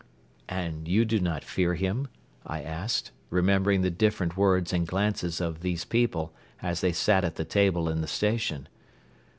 [0.49, 2.07] "And you do not fear him?"
[2.43, 7.35] I asked, remembering the different words and glances of these people as they sat at
[7.35, 8.67] the table in the station.